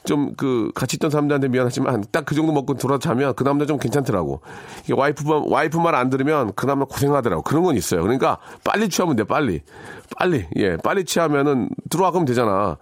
좀 0.05 0.33
그 0.37 0.71
같이 0.75 0.95
있던 0.97 1.09
사람들한테 1.09 1.47
미안하지만 1.49 2.03
딱 2.11 2.25
그 2.25 2.35
정도 2.35 2.51
먹고 2.53 2.75
돌아 2.75 2.97
자면 2.97 3.33
그 3.35 3.43
남자 3.43 3.65
좀 3.65 3.77
괜찮더라고. 3.77 4.41
이게 4.83 4.93
와이프만 4.93 5.43
와이프 5.47 5.77
말 5.77 5.95
안 5.95 6.09
들으면 6.09 6.51
그 6.55 6.65
남자 6.65 6.85
고생하더라고. 6.85 7.41
그런 7.43 7.63
건 7.63 7.75
있어요. 7.75 8.01
그러니까 8.01 8.37
빨리 8.63 8.89
취하면 8.89 9.15
돼. 9.15 9.23
빨리. 9.23 9.61
빨리. 10.17 10.45
예. 10.57 10.77
빨리 10.77 11.03
취하면은 11.05 11.69
들어와 11.89 12.11
그면 12.11 12.25
되잖아. 12.25 12.77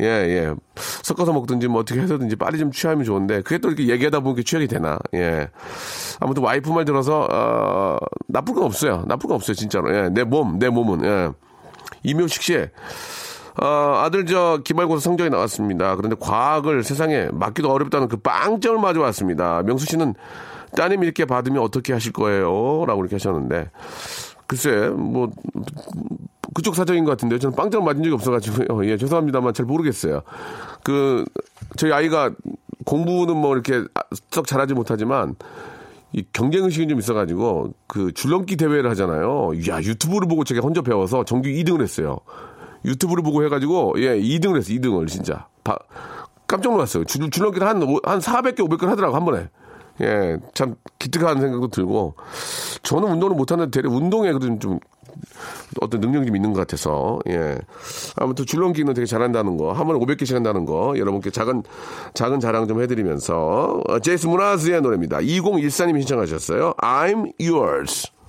예, 0.00 0.04
예. 0.04 0.54
섞어서 0.76 1.32
먹든지 1.32 1.68
뭐 1.68 1.80
어떻게 1.80 2.00
해서든지 2.00 2.36
빨리 2.36 2.58
좀 2.58 2.70
취하면 2.72 3.04
좋은데 3.04 3.42
그게 3.42 3.58
또 3.58 3.68
이렇게 3.68 3.88
얘기하다 3.88 4.20
보니까 4.20 4.42
취하게 4.44 4.66
되나. 4.66 4.98
예. 5.14 5.48
아무튼 6.20 6.42
와이프 6.42 6.70
말 6.70 6.84
들어서 6.84 7.26
어 7.30 7.96
나쁠 8.26 8.54
건 8.54 8.64
없어요. 8.64 9.04
나쁠 9.06 9.28
건 9.28 9.36
없어요, 9.36 9.54
진짜로. 9.54 9.94
예. 9.94 10.08
내 10.10 10.24
몸, 10.24 10.58
내 10.58 10.68
몸은 10.68 11.04
예. 11.04 11.30
이묘식 12.02 12.42
씨 12.42 12.66
어, 13.60 14.00
아들 14.02 14.26
저 14.26 14.60
기말고사 14.64 15.00
성적이 15.00 15.30
나왔습니다. 15.30 15.96
그런데 15.96 16.16
과학을 16.18 16.82
세상에 16.82 17.28
맞기도 17.32 17.70
어렵다는 17.70 18.08
그 18.08 18.16
빵점을 18.18 18.80
맞아왔습니다. 18.80 19.62
명수 19.62 19.86
씨는 19.86 20.14
따님 20.76 21.02
이렇게 21.02 21.24
받으면 21.24 21.62
어떻게 21.62 21.92
하실 21.92 22.12
거예요? 22.12 22.84
라고 22.86 23.00
이렇게 23.00 23.16
하셨는데 23.16 23.70
글쎄 24.46 24.88
뭐 24.88 25.30
그쪽 26.54 26.74
사정인 26.74 27.04
것 27.04 27.10
같은데 27.12 27.38
저는 27.38 27.56
빵점 27.56 27.84
맞은 27.84 28.02
적이 28.02 28.14
없어가지고요. 28.14 28.86
예 28.90 28.96
죄송합니다만 28.96 29.54
잘 29.54 29.66
모르겠어요. 29.66 30.22
그 30.82 31.24
저희 31.76 31.92
아이가 31.92 32.30
공부는 32.84 33.36
뭐 33.36 33.54
이렇게 33.54 33.82
썩 34.30 34.46
잘하지 34.46 34.74
못하지만 34.74 35.34
이 36.12 36.24
경쟁 36.32 36.64
의식이 36.64 36.88
좀 36.88 36.98
있어가지고 36.98 37.74
그 37.86 38.12
줄넘기 38.12 38.56
대회를 38.56 38.88
하잖아요. 38.90 39.52
야 39.68 39.80
유튜브를 39.82 40.28
보고 40.28 40.44
제가 40.44 40.60
혼자 40.60 40.82
배워서 40.82 41.24
정규 41.24 41.48
2등을 41.48 41.82
했어요. 41.82 42.18
유튜브를 42.86 43.22
보고 43.22 43.44
해가지고 43.44 43.94
예 43.98 44.18
2등을 44.18 44.56
했어 44.56 44.72
2등을 44.72 45.08
진짜 45.08 45.46
바, 45.64 45.76
깜짝 46.46 46.72
놀랐어요. 46.72 47.04
줄, 47.04 47.28
줄넘기를 47.30 47.66
한, 47.66 47.82
한 48.04 48.20
400개, 48.20 48.58
500개 48.60 48.86
하더라고, 48.86 49.16
한 49.16 49.24
번에. 49.24 49.48
예, 50.00 50.36
참, 50.54 50.76
기특한 50.98 51.40
생각도 51.40 51.68
들고. 51.68 52.14
저는 52.82 53.08
운동을 53.12 53.34
못하는데 53.34 53.70
대략 53.70 53.92
운동에 53.92 54.32
그래도 54.32 54.58
좀 54.58 54.78
어떤 55.80 56.00
능력이 56.00 56.26
좀 56.26 56.36
있는 56.36 56.52
것 56.52 56.60
같아서, 56.60 57.18
예. 57.28 57.58
아무튼 58.16 58.44
줄넘기는 58.44 58.92
되게 58.94 59.06
잘한다는 59.06 59.56
거, 59.56 59.72
한 59.72 59.86
번에 59.86 59.98
500개씩 59.98 60.34
한다는 60.34 60.66
거, 60.66 60.94
여러분께 60.96 61.30
작은, 61.30 61.62
작은 62.14 62.40
자랑 62.40 62.68
좀 62.68 62.82
해드리면서, 62.82 63.82
어, 63.88 63.98
제이스 63.98 64.26
무라즈의 64.26 64.82
노래입니다. 64.82 65.18
2014님이 65.18 66.00
신청하셨어요. 66.00 66.74
I'm 66.74 67.32
yours. 67.40 68.15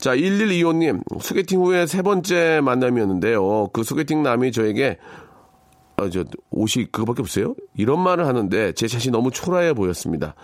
자, 0.00 0.16
1125님, 0.16 1.02
소개팅 1.20 1.60
후에 1.60 1.86
세 1.86 2.00
번째 2.02 2.60
만남이었는데요. 2.62 3.68
그 3.72 3.82
소개팅 3.82 4.22
남이 4.22 4.50
저에게, 4.52 4.96
어, 5.98 6.08
저, 6.08 6.24
옷이 6.50 6.86
그거밖에 6.90 7.20
없어요? 7.20 7.54
이런 7.76 8.00
말을 8.00 8.26
하는데 8.26 8.72
제 8.72 8.88
자신이 8.88 9.12
너무 9.12 9.30
초라해 9.30 9.74
보였습니다. 9.74 10.34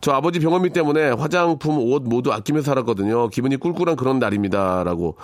저 0.00 0.12
아버지 0.12 0.38
병원비 0.40 0.70
때문에 0.70 1.10
화장품, 1.10 1.78
옷 1.78 2.02
모두 2.04 2.32
아끼며 2.32 2.62
살았거든요. 2.62 3.28
기분이 3.28 3.56
꿀꿀한 3.56 3.96
그런 3.96 4.18
날입니다. 4.20 4.84
라고 4.84 5.16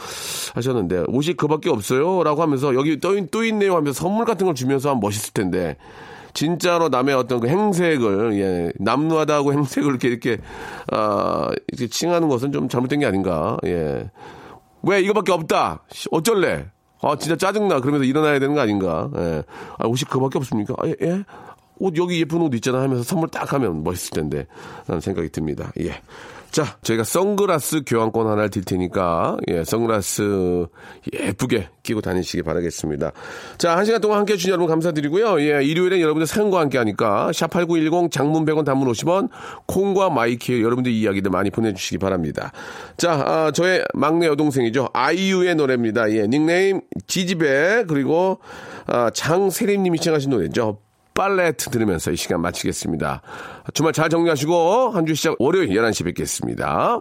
하셨는데, 0.55 1.05
옷이 1.09 1.35
그밖에 1.35 1.71
없어요? 1.71 2.23
라고 2.25 2.43
하면서, 2.43 2.75
여기 2.75 2.99
또, 2.99 3.17
있- 3.17 3.31
또 3.31 3.45
있네요 3.45 3.77
하면서 3.77 4.01
선물 4.01 4.25
같은 4.25 4.47
걸 4.47 4.55
주면서 4.57 4.89
하면 4.91 5.01
멋있을 5.01 5.33
텐데, 5.35 5.77
진짜로 6.39 6.89
남의 6.89 7.17
어떤 7.17 7.41
그 7.41 7.49
행색을, 7.49 8.39
예, 8.39 8.73
남루하다고 8.79 9.55
행색을 9.59 9.91
이렇게, 9.91 10.07
이렇게, 10.09 10.39
아, 10.93 11.51
이렇게 11.67 11.89
칭하는 11.89 12.29
것은 12.29 12.53
좀 12.53 12.69
잘못된 12.69 13.01
게 13.01 13.07
아닌가, 13.07 13.57
예. 13.65 14.09
왜 14.85 15.01
이거밖에 15.01 15.33
없다? 15.33 15.83
씨, 15.91 16.09
어쩔래? 16.13 16.67
아, 17.03 17.17
진짜 17.17 17.35
짜증나. 17.35 17.81
그러면서 17.81 18.05
일어나야 18.05 18.39
되는 18.39 18.55
거 18.55 18.61
아닌가? 18.61 19.11
예. 19.17 19.43
아, 19.79 19.87
옷이 19.89 20.03
그거밖에 20.09 20.39
없습니까? 20.39 20.75
아, 20.79 20.87
예, 20.87 20.95
예? 21.03 21.25
옷, 21.81 21.97
여기 21.97 22.21
예쁜 22.21 22.41
옷 22.41 22.55
있잖아 22.55 22.83
하면서 22.83 23.03
선물 23.03 23.29
딱 23.31 23.53
하면 23.53 23.83
멋있을 23.83 24.11
텐데. 24.15 24.47
라는 24.87 25.01
생각이 25.01 25.31
듭니다. 25.31 25.73
예. 25.81 25.91
자, 26.51 26.79
저희가 26.83 27.05
선글라스 27.05 27.83
교환권 27.87 28.27
하나를 28.27 28.51
드릴 28.51 28.65
테니까, 28.65 29.37
예, 29.49 29.65
선글라스 29.65 30.67
예쁘게 31.13 31.69
끼고 31.83 32.01
다니시기 32.01 32.43
바라겠습니다. 32.43 33.13
자, 33.59 33.77
한 33.77 33.85
시간 33.85 34.01
동안 34.01 34.19
함께 34.19 34.33
해주신 34.33 34.51
여러분 34.51 34.67
감사드리고요. 34.69 35.41
예, 35.43 35.63
일요일엔 35.63 36.01
여러분들 36.01 36.27
사연과 36.27 36.61
함께 36.61 36.79
하니까, 36.79 37.31
샵8910 37.33 38.11
장문 38.11 38.45
100원 38.47 38.65
단문 38.65 38.91
50원, 38.91 39.29
콩과 39.67 40.11
마이K 40.11 40.63
여러분들 40.63 40.91
이야기들 40.91 41.31
많이 41.31 41.51
보내주시기 41.51 41.99
바랍니다. 41.99 42.53
자, 42.97 43.13
아, 43.13 43.51
저의 43.53 43.85
막내 43.93 44.27
여동생이죠. 44.27 44.89
아이유의 44.95 45.55
노래입니다. 45.55 46.11
예, 46.13 46.27
닉네임 46.27 46.81
지지배, 47.07 47.85
그리고, 47.89 48.39
아, 48.87 49.11
장세림님이 49.11 49.99
신청하신 49.99 50.31
노래죠. 50.31 50.79
팔레트 51.19 51.69
들으면서 51.71 52.13
이 52.13 52.17
시간 52.17 52.41
마치겠습니다. 52.41 53.23
주말 53.75 53.93
잘 53.93 54.09
정리하시고 54.09 54.91
한 54.91 55.05
주 55.05 55.15
시작 55.15 55.35
월요일 55.41 55.71
11시 55.71 56.05
뵙겠습니다. 56.05 57.01